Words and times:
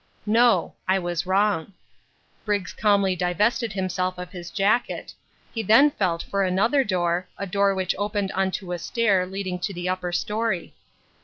No. 0.25 0.73
I 0.87 0.97
was 0.97 1.27
wrong. 1.27 1.73
Briggs 2.43 2.73
calmly 2.73 3.15
divested 3.15 3.71
himself 3.73 4.17
of 4.17 4.31
his 4.31 4.49
jacket. 4.49 5.13
He 5.53 5.61
then 5.61 5.91
felt 5.91 6.23
for 6.23 6.41
another 6.43 6.83
door, 6.83 7.27
a 7.37 7.45
door 7.45 7.75
which 7.75 7.93
opened 7.99 8.31
on 8.31 8.49
to 8.53 8.71
a 8.71 8.79
stair 8.79 9.27
leading 9.27 9.59
to 9.59 9.73
the 9.75 9.87
upper 9.89 10.11
storey. 10.11 10.73